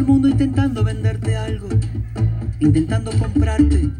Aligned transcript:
el 0.00 0.06
mundo 0.06 0.28
intentando 0.28 0.82
venderte 0.82 1.36
algo, 1.36 1.68
intentando 2.58 3.10
comprarte, 3.10 3.90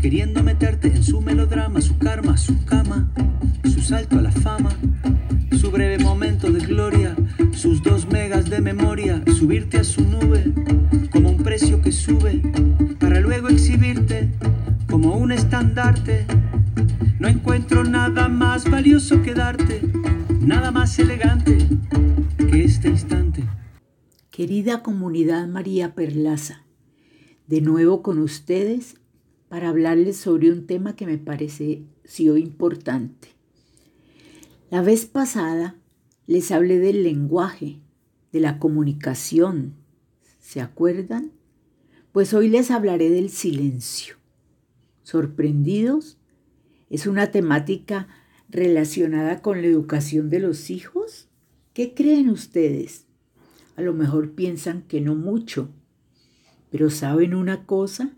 queriendo 0.00 0.42
meterte 0.42 0.88
en 0.88 1.04
su 1.04 1.20
melodrama, 1.20 1.80
su 1.80 1.96
karma, 1.96 2.36
su 2.36 2.64
cama, 2.64 3.08
su 3.62 3.80
salto 3.80 4.18
a 4.18 4.22
la 4.22 4.32
fama, 4.32 4.70
su 5.56 5.70
breve 5.70 6.02
momento 6.02 6.50
de 6.50 6.66
gloria, 6.66 7.14
sus 7.52 7.84
dos 7.84 8.08
megas 8.10 8.50
de 8.50 8.60
memoria, 8.60 9.22
subirte 9.38 9.78
a 9.78 9.84
su 9.84 10.02
nube 10.02 10.52
como 11.12 11.30
un 11.30 11.36
precio 11.36 11.80
que 11.82 11.92
sube, 11.92 12.42
para 12.98 13.20
luego 13.20 13.48
exhibirte 13.48 14.30
como 14.90 15.16
un 15.18 15.30
estandarte. 15.30 16.26
No 17.20 17.28
encuentro 17.28 17.84
nada 17.84 18.26
más 18.26 18.68
valioso 18.68 19.22
que 19.22 19.34
darte, 19.34 19.82
nada 20.40 20.72
más 20.72 20.98
elegante. 20.98 21.58
Querida 24.38 24.84
comunidad 24.84 25.48
María 25.48 25.96
Perlaza, 25.96 26.64
de 27.48 27.60
nuevo 27.60 28.02
con 28.04 28.20
ustedes 28.20 28.94
para 29.48 29.68
hablarles 29.68 30.16
sobre 30.16 30.52
un 30.52 30.68
tema 30.68 30.94
que 30.94 31.06
me 31.06 31.18
pareció 31.18 32.36
importante. 32.36 33.30
La 34.70 34.80
vez 34.80 35.06
pasada 35.06 35.76
les 36.28 36.52
hablé 36.52 36.78
del 36.78 37.02
lenguaje, 37.02 37.80
de 38.30 38.38
la 38.38 38.60
comunicación. 38.60 39.74
¿Se 40.38 40.60
acuerdan? 40.60 41.32
Pues 42.12 42.32
hoy 42.32 42.48
les 42.48 42.70
hablaré 42.70 43.10
del 43.10 43.30
silencio. 43.30 44.18
¿Sorprendidos? 45.02 46.16
¿Es 46.90 47.08
una 47.08 47.32
temática 47.32 48.06
relacionada 48.48 49.42
con 49.42 49.62
la 49.62 49.66
educación 49.66 50.30
de 50.30 50.38
los 50.38 50.70
hijos? 50.70 51.28
¿Qué 51.72 51.92
creen 51.92 52.30
ustedes? 52.30 53.07
A 53.78 53.80
lo 53.80 53.94
mejor 53.94 54.32
piensan 54.32 54.82
que 54.82 55.00
no 55.00 55.14
mucho, 55.14 55.68
pero 56.68 56.90
¿saben 56.90 57.32
una 57.32 57.64
cosa? 57.64 58.10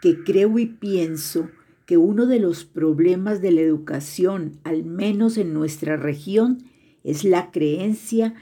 Que 0.00 0.22
creo 0.22 0.60
y 0.60 0.66
pienso 0.66 1.50
que 1.86 1.96
uno 1.96 2.26
de 2.26 2.38
los 2.38 2.64
problemas 2.64 3.42
de 3.42 3.50
la 3.50 3.62
educación, 3.62 4.60
al 4.62 4.84
menos 4.84 5.38
en 5.38 5.52
nuestra 5.52 5.96
región, 5.96 6.58
es 7.02 7.24
la 7.24 7.50
creencia 7.50 8.34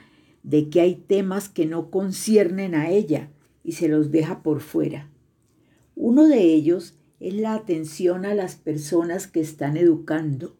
de 0.43 0.69
que 0.69 0.81
hay 0.81 0.93
temas 0.93 1.49
que 1.49 1.65
no 1.65 1.89
conciernen 1.89 2.75
a 2.75 2.91
ella 2.91 3.31
y 3.63 3.71
se 3.71 3.87
los 3.87 4.11
deja 4.11 4.43
por 4.43 4.61
fuera. 4.61 5.09
Uno 5.95 6.27
de 6.27 6.43
ellos 6.43 6.93
es 7.19 7.33
la 7.33 7.55
atención 7.55 8.23
a 8.23 8.35
las 8.35 8.55
personas 8.55 9.25
que 9.25 9.39
están 9.39 9.77
educando. 9.77 10.55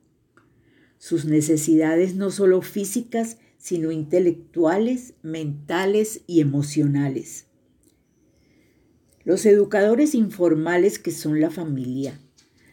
Sus 0.98 1.26
necesidades 1.26 2.16
no 2.16 2.32
solo 2.32 2.64
físicas, 2.64 3.38
sino 3.66 3.92
intelectuales, 3.92 5.16
mentales 5.24 6.22
y 6.28 6.40
emocionales. 6.40 7.48
Los 9.24 9.44
educadores 9.48 10.14
informales 10.14 11.00
que 11.00 11.10
son 11.10 11.42
la 11.42 11.50
familia, 11.50 12.22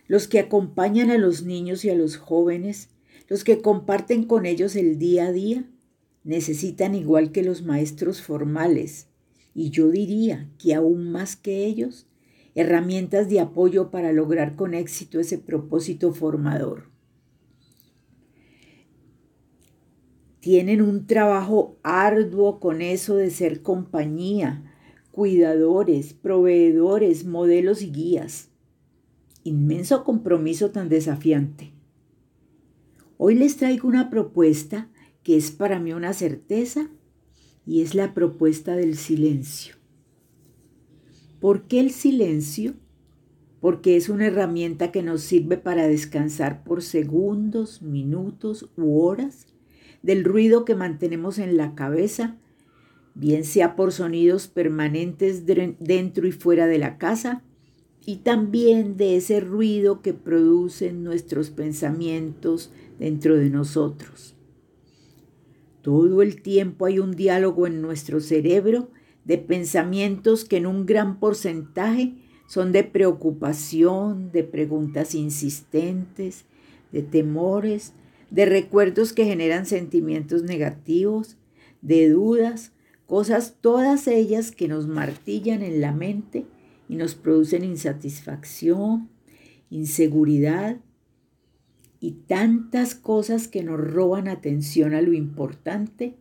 los 0.07 0.29
que 0.29 0.39
acompañan 0.39 1.11
a 1.11 1.17
los 1.17 1.45
niños 1.45 1.87
y 1.87 1.89
a 1.89 1.95
los 1.95 2.19
jóvenes, 2.19 2.91
los 3.27 3.43
que 3.43 3.63
comparten 3.63 4.25
con 4.25 4.45
ellos 4.45 4.77
el 4.77 4.99
día 4.99 5.29
a 5.29 5.33
día, 5.33 5.65
necesitan 6.25 6.95
igual 6.95 7.33
que 7.33 7.43
los 7.43 7.63
maestros 7.63 8.21
formales, 8.21 9.07
y 9.55 9.71
yo 9.71 9.89
diría 9.89 10.51
que 10.59 10.75
aún 10.75 11.11
más 11.11 11.37
que 11.37 11.65
ellos, 11.65 12.07
herramientas 12.55 13.31
de 13.31 13.41
apoyo 13.41 13.91
para 13.91 14.13
lograr 14.13 14.57
con 14.57 14.75
éxito 14.75 15.21
ese 15.21 15.39
propósito 15.39 16.13
formador. 16.13 16.92
Tienen 20.43 20.83
un 20.83 21.07
trabajo 21.07 21.79
arduo 21.83 22.61
con 22.61 22.83
eso 22.83 23.17
de 23.17 23.31
ser 23.31 23.63
compañía, 23.63 24.75
cuidadores, 25.11 26.13
proveedores, 26.13 27.25
modelos 27.25 27.81
y 27.81 27.91
guías 27.91 28.51
inmenso 29.45 30.05
compromiso 30.05 30.71
tan 30.71 30.89
desafiante. 30.89 31.73
Hoy 33.19 33.35
les 33.35 33.57
traigo 33.57 33.89
una 33.89 34.11
propuesta 34.11 34.89
que 35.23 35.37
es 35.37 35.51
para 35.51 35.79
mí 35.79 35.93
una 35.93 36.13
certeza 36.13 36.89
y 37.67 37.83
es 37.83 37.95
la 37.95 38.15
propuesta 38.15 38.77
del 38.77 38.97
silencio. 38.97 39.77
¿Por 41.41 41.67
qué 41.67 41.81
el 41.81 41.91
silencio? 41.91 42.75
Porque 43.61 43.97
es 43.97 44.09
una 44.09 44.27
herramienta 44.27 44.91
que 44.91 45.03
nos 45.03 45.23
sirve 45.23 45.57
para 45.57 45.87
descansar 45.87 46.65
por 46.65 46.83
segundos, 46.83 47.83
minutos 47.83 48.71
u 48.77 49.01
horas 49.01 49.47
del 50.03 50.25
ruido 50.25 50.65
que 50.65 50.75
mantenemos 50.75 51.39
en 51.39 51.57
la 51.57 51.75
cabeza, 51.75 52.37
bien 53.15 53.45
sea 53.45 53.77
por 53.77 53.93
sonidos 53.93 54.49
permanentes 54.49 55.45
dentro 55.47 56.27
y 56.27 56.33
fuera 56.33 56.67
de 56.67 56.79
la 56.79 56.99
casa, 56.99 57.43
y 58.05 58.17
también 58.17 58.97
de 58.97 59.17
ese 59.17 59.41
ruido 59.41 60.03
que 60.03 60.13
producen 60.13 61.05
nuestros 61.05 61.51
pensamientos 61.51 62.73
dentro 62.99 63.37
de 63.37 63.49
nosotros. 63.49 64.35
Todo 65.83 66.23
el 66.23 66.43
tiempo 66.43 66.87
hay 66.87 66.99
un 66.99 67.13
diálogo 67.13 67.67
en 67.67 67.81
nuestro 67.81 68.21
cerebro 68.21 68.91
de 69.25 69.39
pensamientos 69.39 70.45
que 70.45 70.57
en 70.57 70.67
un 70.67 70.87
gran 70.87 71.21
porcentaje 71.21 72.17
son 72.47 72.73
de 72.73 72.85
preocupación, 72.85 74.31
de 74.33 74.45
preguntas 74.45 75.15
insistentes, 75.15 76.45
de 76.93 77.03
temores, 77.03 77.95
de 78.33 78.47
recuerdos 78.47 79.13
que 79.13 79.27
generan 79.27 79.67
sentimientos 79.67 80.43
negativos, 80.43 81.37
de 81.83 82.09
dudas, 82.09 82.73
cosas 83.07 83.57
todas 83.61 84.09
ellas 84.09 84.53
que 84.53 84.69
nos 84.69 84.89
martillan 84.89 85.63
en 85.63 85.83
la 85.83 85.93
mente 85.93 86.47
y 86.89 86.97
nos 86.97 87.15
producen 87.15 87.63
insatisfacción, 87.63 89.11
inseguridad 89.69 90.79
y 92.01 92.13
tantas 92.27 92.95
cosas 92.95 93.49
que 93.49 93.63
nos 93.63 93.79
roban 93.79 94.29
atención 94.29 94.95
a 94.95 95.03
lo 95.03 95.13
importante 95.13 96.17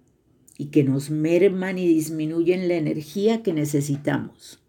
y 0.58 0.66
que 0.66 0.84
nos 0.84 1.12
merman 1.12 1.78
y 1.78 1.88
disminuyen 1.88 2.68
la 2.68 2.76
energía 2.76 3.42
que 3.42 3.54
necesitamos. 3.54 4.62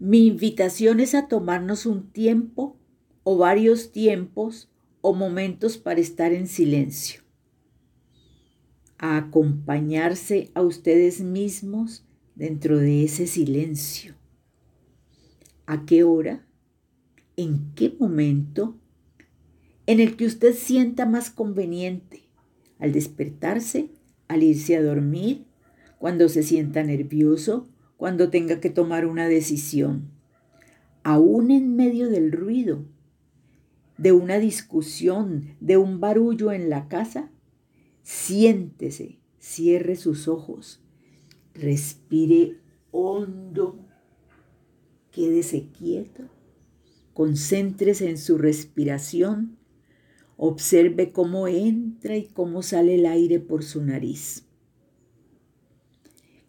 Mi 0.00 0.26
invitación 0.26 0.98
es 0.98 1.14
a 1.14 1.28
tomarnos 1.28 1.86
un 1.86 2.10
tiempo 2.10 2.76
o 3.24 3.36
varios 3.38 3.90
tiempos 3.90 4.70
o 5.00 5.14
momentos 5.14 5.76
para 5.76 6.00
estar 6.00 6.32
en 6.32 6.46
silencio, 6.46 7.22
a 8.98 9.16
acompañarse 9.16 10.50
a 10.54 10.62
ustedes 10.62 11.20
mismos 11.20 12.06
dentro 12.34 12.78
de 12.78 13.04
ese 13.04 13.26
silencio. 13.26 14.14
¿A 15.66 15.84
qué 15.86 16.04
hora? 16.04 16.46
¿En 17.36 17.72
qué 17.74 17.94
momento? 17.98 18.78
En 19.86 20.00
el 20.00 20.16
que 20.16 20.26
usted 20.26 20.54
sienta 20.54 21.06
más 21.06 21.30
conveniente, 21.30 22.22
al 22.78 22.92
despertarse, 22.92 23.90
al 24.28 24.42
irse 24.42 24.76
a 24.76 24.82
dormir, 24.82 25.46
cuando 25.98 26.28
se 26.28 26.42
sienta 26.42 26.82
nervioso, 26.82 27.68
cuando 27.96 28.30
tenga 28.30 28.60
que 28.60 28.70
tomar 28.70 29.06
una 29.06 29.28
decisión, 29.28 30.10
aún 31.02 31.50
en 31.50 31.76
medio 31.76 32.10
del 32.10 32.32
ruido, 32.32 32.84
de 33.98 34.12
una 34.12 34.38
discusión, 34.38 35.56
de 35.60 35.76
un 35.76 36.00
barullo 36.00 36.52
en 36.52 36.70
la 36.70 36.88
casa, 36.88 37.30
siéntese, 38.02 39.18
cierre 39.38 39.96
sus 39.96 40.28
ojos 40.28 40.84
Respire 41.54 42.58
hondo, 42.90 43.78
quédese 45.12 45.68
quieto, 45.68 46.24
concéntrese 47.12 48.10
en 48.10 48.18
su 48.18 48.38
respiración, 48.38 49.56
observe 50.36 51.12
cómo 51.12 51.46
entra 51.46 52.16
y 52.16 52.26
cómo 52.26 52.62
sale 52.62 52.96
el 52.96 53.06
aire 53.06 53.38
por 53.38 53.62
su 53.62 53.84
nariz. 53.84 54.46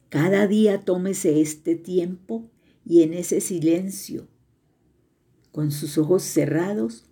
Cada 0.09 0.47
día 0.47 0.81
tómese 0.81 1.39
este 1.39 1.75
tiempo 1.75 2.49
y 2.83 3.03
en 3.03 3.13
ese 3.13 3.41
silencio, 3.41 4.27
con 5.51 5.71
sus 5.71 5.99
ojos 5.99 6.23
cerrados, 6.23 7.05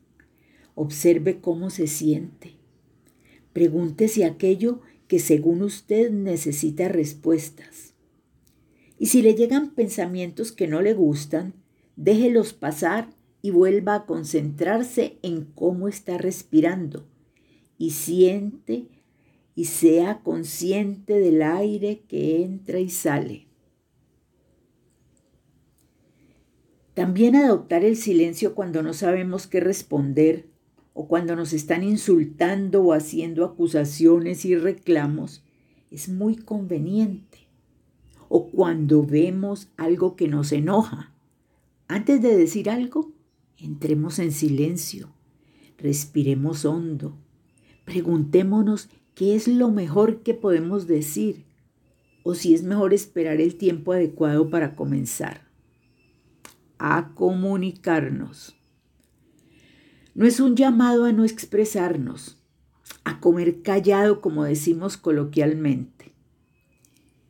observe 0.76 1.40
cómo 1.40 1.70
se 1.70 1.88
siente. 1.88 2.56
Pregúntese 3.54 4.26
aquello 4.26 4.82
que 5.08 5.20
según 5.20 5.62
usted 5.62 6.12
necesita 6.12 6.88
respuestas. 6.90 7.94
Y 8.98 9.08
si 9.08 9.22
le 9.22 9.36
llegan 9.36 9.72
pensamientos 9.76 10.52
que 10.52 10.68
no 10.68 10.82
le 10.82 10.94
gustan, 10.94 11.54
déjelos 11.96 12.54
pasar 12.54 13.10
y 13.42 13.52
vuelva 13.52 13.96
a 13.96 14.06
concentrarse 14.06 15.18
en 15.22 15.46
cómo 15.46 15.88
está 15.88 16.18
respirando 16.18 17.06
y 17.78 17.92
siente 17.92 18.88
y 19.56 19.66
sea 19.66 20.22
consciente 20.24 21.20
del 21.20 21.42
aire 21.42 22.04
que 22.08 22.44
entra 22.44 22.80
y 22.80 22.90
sale. 22.90 23.48
También 26.94 27.36
adoptar 27.36 27.84
el 27.84 27.98
silencio 27.98 28.56
cuando 28.56 28.84
no 28.84 28.94
sabemos 28.94 29.48
qué 29.48 29.60
responder 29.60 30.53
o 30.94 31.08
cuando 31.08 31.36
nos 31.36 31.54
están 31.54 31.84
insultando 31.84 32.84
o 32.84 32.94
haciendo 32.94 33.46
acusaciones 33.46 34.46
y 34.46 34.56
reclamos, 34.56 35.44
es 35.92 36.10
muy 36.10 36.36
conveniente. 36.36 37.40
O 38.30 38.50
cuando 38.50 39.04
vemos 39.04 39.70
algo 39.78 40.16
que 40.16 40.28
nos 40.28 40.52
enoja. 40.52 41.14
Antes 41.88 42.22
de 42.22 42.36
decir 42.36 42.70
algo, 42.70 43.12
entremos 43.58 44.20
en 44.20 44.32
silencio, 44.32 45.14
respiremos 45.78 46.66
hondo, 46.66 47.18
preguntémonos 47.86 48.90
qué 49.14 49.36
es 49.36 49.48
lo 49.48 49.70
mejor 49.70 50.24
que 50.24 50.34
podemos 50.34 50.88
decir 50.88 51.46
o 52.24 52.36
si 52.36 52.54
es 52.54 52.64
mejor 52.64 52.94
esperar 52.94 53.42
el 53.42 53.56
tiempo 53.56 53.94
adecuado 53.94 54.50
para 54.50 54.76
comenzar 54.76 55.48
a 56.80 57.14
comunicarnos. 57.14 58.56
No 60.16 60.28
es 60.28 60.40
un 60.40 60.56
llamado 60.56 61.06
a 61.06 61.12
no 61.12 61.24
expresarnos, 61.24 62.38
a 63.04 63.20
comer 63.20 63.64
callado 63.64 64.22
como 64.22 64.44
decimos 64.44 64.96
coloquialmente. 64.98 66.14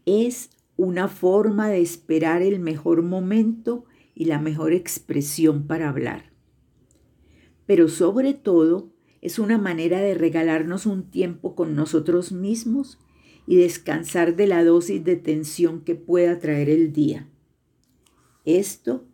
Es 0.06 0.50
una 0.75 1.07
forma 1.07 1.69
de 1.69 1.81
esperar 1.81 2.41
el 2.41 2.59
mejor 2.59 3.01
momento 3.01 3.85
y 4.15 4.25
la 4.25 4.39
mejor 4.39 4.74
expresión 4.74 5.65
para 5.65 5.88
hablar. 5.88 6.31
Pero 7.65 7.88
sobre 7.88 8.33
todo 8.33 8.91
es 9.21 9.39
una 9.39 9.57
manera 9.57 10.01
de 10.01 10.15
regalarnos 10.15 10.85
un 10.85 11.09
tiempo 11.09 11.56
con 11.56 11.75
nosotros 11.75 12.33
mismos 12.33 13.00
y 13.47 13.56
descansar 13.56 14.35
de 14.35 14.47
la 14.47 14.63
dosis 14.65 15.03
de 15.06 15.15
tensión 15.15 15.81
que 15.81 15.95
pueda 15.95 16.39
traer 16.39 16.69
el 16.69 16.91
día. 16.91 17.30
Esto, 18.44 19.06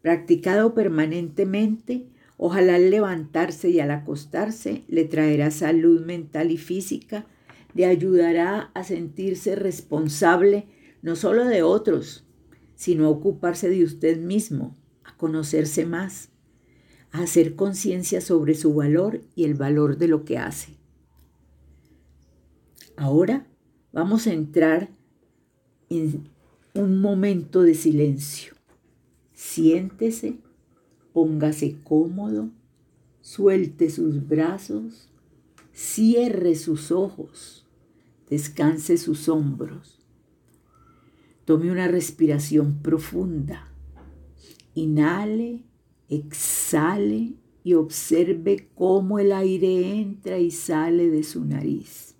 practicado 0.00 0.74
permanentemente, 0.74 2.08
ojalá 2.36 2.76
al 2.76 2.90
levantarse 2.90 3.70
y 3.70 3.80
al 3.80 3.90
acostarse 3.90 4.84
le 4.88 5.04
traerá 5.04 5.50
salud 5.50 6.04
mental 6.04 6.50
y 6.50 6.58
física, 6.58 7.26
le 7.74 7.86
ayudará 7.86 8.70
a 8.74 8.84
sentirse 8.84 9.54
responsable 9.54 10.66
no 11.02 11.16
solo 11.16 11.44
de 11.46 11.62
otros, 11.62 12.24
sino 12.74 13.06
a 13.06 13.10
ocuparse 13.10 13.68
de 13.68 13.84
usted 13.84 14.18
mismo, 14.18 14.76
a 15.04 15.16
conocerse 15.16 15.86
más, 15.86 16.30
a 17.10 17.22
hacer 17.22 17.54
conciencia 17.54 18.20
sobre 18.20 18.54
su 18.54 18.74
valor 18.74 19.22
y 19.34 19.44
el 19.44 19.54
valor 19.54 19.98
de 19.98 20.08
lo 20.08 20.24
que 20.24 20.38
hace. 20.38 20.76
Ahora 22.96 23.46
Vamos 23.92 24.26
a 24.26 24.32
entrar 24.32 24.88
en 25.90 26.30
un 26.74 27.02
momento 27.02 27.62
de 27.62 27.74
silencio. 27.74 28.54
Siéntese, 29.34 30.38
póngase 31.12 31.76
cómodo, 31.84 32.50
suelte 33.20 33.90
sus 33.90 34.26
brazos, 34.26 35.08
cierre 35.72 36.54
sus 36.54 36.90
ojos, 36.90 37.66
descanse 38.28 38.96
sus 38.98 39.28
hombros. 39.28 39.98
Tome 41.44 41.70
una 41.70 41.88
respiración 41.88 42.78
profunda. 42.82 43.68
Inhale, 44.74 45.62
exhale 46.08 47.34
y 47.64 47.74
observe 47.74 48.68
cómo 48.74 49.18
el 49.18 49.32
aire 49.32 49.98
entra 50.00 50.38
y 50.38 50.50
sale 50.50 51.10
de 51.10 51.22
su 51.22 51.44
nariz. 51.44 52.11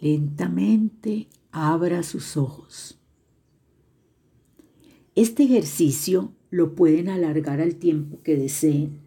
Lentamente 0.00 1.28
abra 1.52 2.02
sus 2.02 2.38
ojos. 2.38 2.98
Este 5.14 5.42
ejercicio 5.42 6.32
lo 6.50 6.74
pueden 6.74 7.10
alargar 7.10 7.60
al 7.60 7.74
tiempo 7.74 8.18
que 8.22 8.34
deseen. 8.34 9.00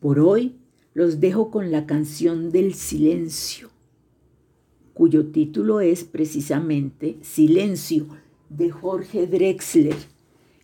Por 0.00 0.20
hoy 0.20 0.56
los 0.94 1.20
dejo 1.20 1.50
con 1.50 1.70
la 1.70 1.84
canción 1.84 2.50
del 2.50 2.72
silencio, 2.72 3.68
cuyo 4.94 5.26
título 5.26 5.82
es 5.82 6.04
precisamente 6.04 7.18
Silencio 7.20 8.06
de 8.48 8.70
Jorge 8.70 9.26
Drexler, 9.26 9.96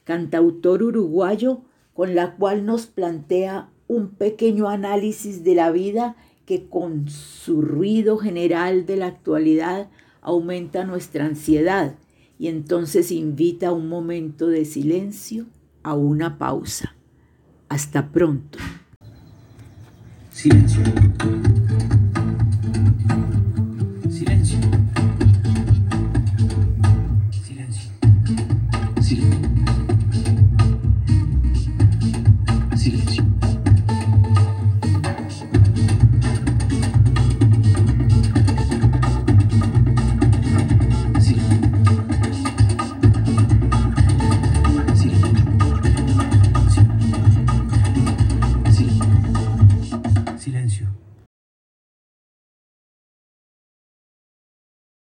cantautor 0.04 0.82
uruguayo 0.82 1.60
con 1.92 2.14
la 2.14 2.36
cual 2.36 2.64
nos 2.64 2.86
plantea 2.86 3.70
un 3.86 4.08
pequeño 4.10 4.68
análisis 4.68 5.44
de 5.44 5.56
la 5.56 5.70
vida 5.72 6.16
que 6.50 6.68
con 6.68 7.08
su 7.08 7.62
ruido 7.62 8.18
general 8.18 8.84
de 8.84 8.96
la 8.96 9.06
actualidad 9.06 9.88
aumenta 10.20 10.84
nuestra 10.84 11.24
ansiedad 11.24 11.94
y 12.40 12.48
entonces 12.48 13.12
invita 13.12 13.68
a 13.68 13.72
un 13.72 13.88
momento 13.88 14.48
de 14.48 14.64
silencio, 14.64 15.46
a 15.84 15.94
una 15.94 16.38
pausa. 16.38 16.96
Hasta 17.68 18.10
pronto. 18.10 18.58
Silencio. 20.32 20.82